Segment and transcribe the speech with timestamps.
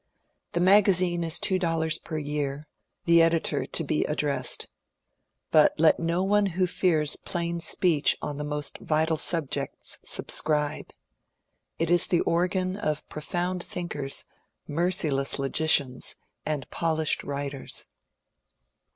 [0.53, 2.65] The magazine is two dollars per year,—
[3.05, 4.67] the editor to be addressed.
[5.51, 10.89] But let no one who fears plain speech on the most vital subjects subscribe.
[11.77, 14.25] It is the organ of profound thinkers,
[14.67, 16.15] merciless logicians,
[16.47, 17.85] and polished writers.